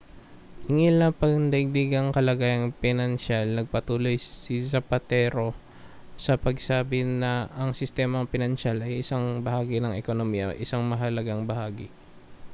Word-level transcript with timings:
hinggil 0.67 0.95
sa 1.01 1.09
pangdaigdigang 1.19 2.07
kalagayang 2.17 2.65
pinansiyal 2.81 3.45
nagpatuloy 3.57 4.17
si 4.43 4.55
zapatero 4.71 5.47
sa 6.25 6.33
pagsasabi 6.45 6.99
na 7.21 7.33
ang 7.59 7.69
sistemang 7.79 8.25
pinansyal 8.33 8.77
ay 8.81 8.93
isang 9.05 9.23
bahagi 9.47 9.77
ng 9.81 9.93
ekonomiya 10.01 10.47
isang 10.65 10.81
mahalagang 10.91 11.41
bahagi 11.51 11.87